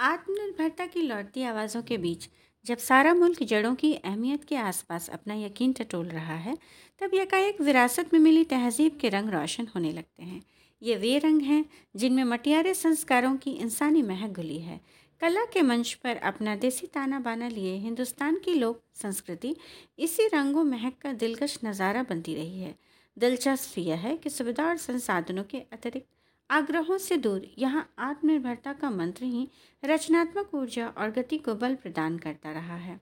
[0.00, 2.28] आत्मनिर्भरता की लौटती आवाज़ों के बीच,
[2.64, 6.58] जब सारा मुल्क जड़ों की अहमियत के आसपास अपना यकीन टटोल रहा है,
[6.98, 10.42] तब यकाएक विरासत में मिली तहजीब के रंग रोशन होने लगते हैं।
[10.82, 11.64] ये वे रंग हैं,
[11.96, 14.80] जिनमें मटियारे संस्कारों की इंसानी महक घुली है।
[15.20, 19.56] कला के मंच पर अपना देसी ताना बाना लिए हिंदुस्तान की लोक संस्कृति,
[19.98, 22.74] इसी रंगों महक का दिलकश नज़ारा बनती रही है।
[23.18, 26.08] दिलचस्प यह है कि सुविधा और संसाधनों के अतिरिक्त
[26.50, 29.48] आग्रहों से दूर, यहाँ आत्मनिर्भरता का मंत्र ही
[29.84, 33.00] रचनात्मक ऊर्जा और गति को बल प्रदान करता रहा है।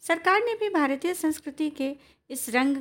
[0.00, 1.96] सरकार ने भी भारतीय संस्कृति के
[2.30, 2.76] इस रंग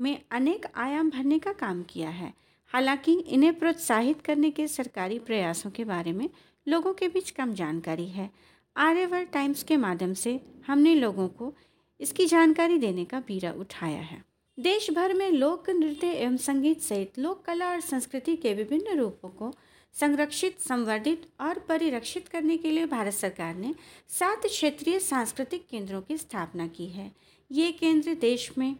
[0.00, 2.32] में अनेक आयाम भरने का काम किया है।
[2.66, 6.28] हालाँकि इन्हें प्रोत्साहित करने के सरकारी प्रयासों के बारे में
[6.68, 8.30] लोगों के बीच कम जानकारी है।
[8.76, 11.54] आर्यवर्ल्ड टाइम्स के माध्यम से हमने लोगों को
[12.00, 17.18] इसकी जानकारी देने का बीरा उठाया है। देश भर में लोक नृत्य एवं संगीत सहित
[17.18, 19.50] लोक कला और संस्कृति के विभिन्न रूपों को
[19.92, 23.74] संरक्षित, संवर्धित और परिरक्षित करने के लिए भारत सरकार ने
[24.08, 27.10] सात क्षेत्रीय सांस्कृतिक केंद्रों की स्थापना की है।
[27.50, 28.76] ये केंद्र देश में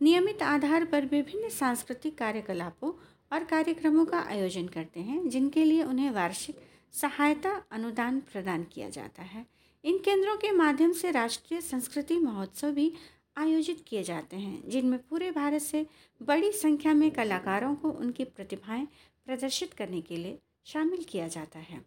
[0.00, 2.92] नियमित आधार पर विभिन्न सांस्कृतिक कार्यकलापों
[3.32, 6.56] और कार्यक्रमों का आयोजन करते हैं, जिनके लिए उन्हें वार्षिक
[6.92, 9.46] सहायता अनुदान प्रदान किया जाता है।
[9.84, 12.92] इन केंद्रों के माध्यम से राष्ट्रीय संस्कृति महोत्सव भी
[13.36, 15.86] आयोजित किए जाते हैं, जिनमें पूरे भारत से
[16.22, 18.86] बड़ी संख्या में कलाकारों को उनकी प्रतिभाएँ
[19.26, 21.84] प्रदर्शित करने के लिए शामिल किया जाता है।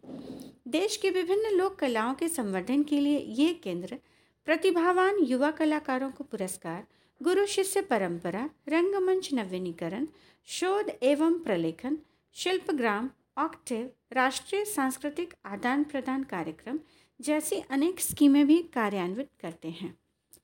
[0.68, 3.98] देश की विभिन्न लोक कलाओं के संवर्धन के लिए ये केंद्र
[4.44, 6.86] प्रतिभावान युवा कलाकारों को पुरस्कार,
[7.22, 10.06] गुरु शिष्य परंपरा, रंगमंच नवीनीकरण,
[10.46, 11.98] शोध एवं प्रलेखन,
[12.32, 16.80] शिल्पग्राम, ऑक्टिव, राष्ट्रीय सांस्कृतिक आदान प्रदान कार्यक्रम
[17.20, 19.98] जैसी अनेक स्कीमें भी कार्यान्वित करते हैं।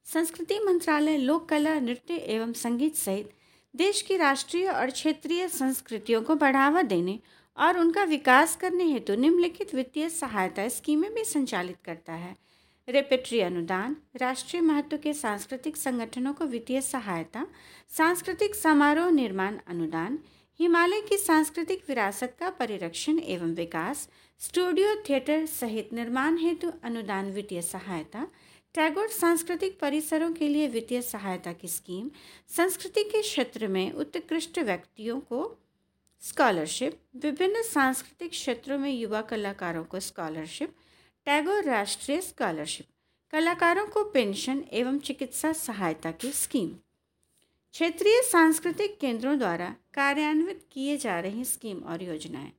[0.06, 3.30] संस्कृति मंत्रालय, लोक कला, नृत्य एवं संगीत सहित
[3.74, 7.18] देश की राष्ट्रीय और क्षेत्रीय संस्कृतियों को बढ़ावा देने
[7.58, 12.36] और उनका विकास करने हेतु निम्नलिखित वित्तीय सहायता स्कीमें भी संचालित करता है।
[12.88, 17.46] रेपेट्री अनुदान, राष्ट्रीय महत्व के सांस्कृतिक संगठनों को वित्तीय सहायता,
[17.96, 20.18] सांस्कृतिक समारोह निर्माण अनुदान,
[20.60, 24.08] हिमालय की सांस्कृतिक विरासत का परिरक्षण एवं विकास,
[24.40, 28.26] स्टूडियो थिएटर सहित निर्माण हेतु अनुदान वित्तीय सहायता
[28.74, 32.10] टैगोर सांस्कृतिक परिसरों के लिए वित्तीय सहायता की स्कीम,
[32.48, 35.58] संस्कृति के क्षेत्र में उत्कृष्ट व्यक्तियों को
[36.22, 40.74] स्कॉलरशिप, विभिन्न सांस्कृतिक क्षेत्रों में युवा कलाकारों को स्कॉलरशिप,
[41.26, 42.86] टैगोर राष्ट्रीय स्कॉलरशिप,
[43.32, 46.68] कलाकारों को पेंशन एवं चिकित्सा सहायता की स्कीम।
[47.72, 52.52] क्षेत्रीय सांस्कृतिक केंद्रों द्वारा कार्यान्वित किए जा रही स्कीम और योजनाएँ।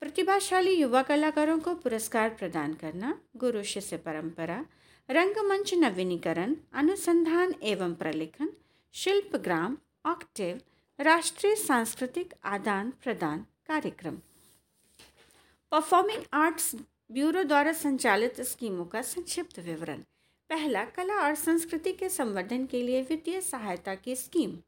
[0.00, 4.64] प्रतिभाशाली युवा कलाकारों को पुरस्कार प्रदान करना गुरु शिष्य परंपरा
[5.10, 8.48] रंगमंच नवीनीकरण, अनुसंधान एवं प्रलेखन,
[8.92, 9.76] शिल्पग्राम,
[10.06, 10.60] ऑक्टिव,
[11.00, 14.16] राष्ट्रीय सांस्कृतिक आदान प्रदान कार्यक्रम।
[15.70, 16.74] परफॉर्मिंग आर्ट्स
[17.12, 19.98] ब्यूरो द्वारा संचालित स्कीमों का संक्षिप्त विवरण।
[20.48, 24.58] पहला, कला और संस्कृति के संवर्धन के लिए वित्तीय सहायता की स्कीम।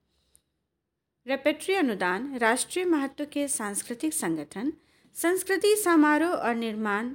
[1.26, 4.72] रेपेट्री अनुदान, राष्ट्रीय महत्व के सांस्कृतिक संगठन,
[5.14, 7.14] संस्कृति समारोह और निर्माण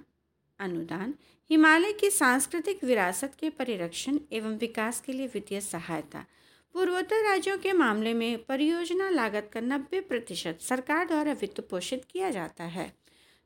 [0.59, 1.13] अनुदान,
[1.50, 6.25] हिमालय की सांस्कृतिक विरासत के परिरक्षण एवं विकास के लिए वित्तीय सहायता।
[6.73, 12.29] पूर्वोत्तर राज्यों के मामले में परियोजना लागत का नब्बे प्रतिशत सरकार द्वारा वित्त पोषित किया
[12.29, 12.94] जाता है।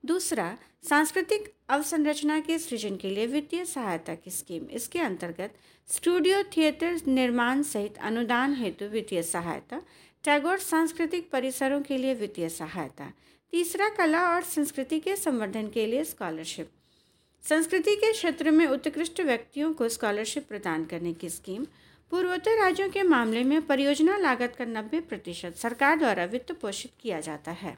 [0.06, 0.58] दूसरा,
[0.90, 5.54] सांस्कृतिक अवसंरचना के सृजन के लिए वित्तीय सहायता की स्कीम। इसके अंतर्गत
[5.88, 9.82] स्टूडियो थिएटर निर्माण सहित अनुदान हेतु वित्तीय सहायता,
[10.24, 13.12] टैगोर सांस्कृतिक परिसरों के लिए वित्तीय सहायता,
[13.52, 16.72] तीसरा कला और संस्कृति के संवर्धन के लिए स्कॉलरशिप।
[17.44, 21.64] संस्कृति के क्षेत्र में उत्कृष्ट व्यक्तियों को स्कॉलरशिप प्रदान करने की स्कीम
[22.12, 27.20] पूर्वोत्तर राज्यों के मामले में परियोजना लागत का नब्बे प्रतिशत सरकार द्वारा वित्त पोषित किया
[27.20, 27.78] जाता है।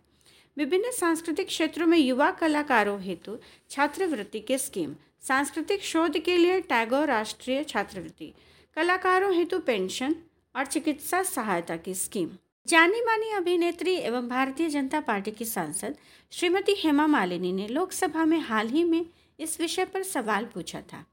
[0.57, 3.38] विभिन्न सांस्कृतिक क्षेत्रों में युवा कलाकारों हेतु
[3.69, 8.34] छात्रवृत्ति की स्कीम सांस्कृतिक शोध के लिए टैगोर राष्ट्रीय छात्रवृत्ति,
[8.78, 10.16] कलाकारों हेतु पेंशन
[10.56, 12.29] और चिकित्सा सहायता की स्कीम
[12.68, 15.96] जानी मानी अभिनेत्री एवं भारतीय जनता पार्टी की सांसद
[16.31, 19.06] श्रीमती हेमा मालिनी ने लोकसभा में हाल ही में
[19.40, 21.06] इस विषय पर सवाल पूछा था।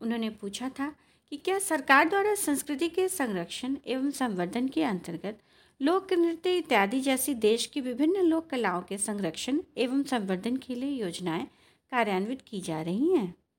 [0.00, 0.96] उन्होंने पूछा था
[1.30, 5.38] कि क्या सरकार द्वारा संस्कृति के संरक्षण एवं संवर्धन के अंतर्गत
[5.82, 10.90] लोक नृत्य इत्यादि जैसी देश की विभिन्न लोक कलाओं के संरक्षण एवं संवर्धन के लिए
[10.90, 11.46] योजनाएँ
[11.90, 13.34] कार्यान्वित की जा रही हैं?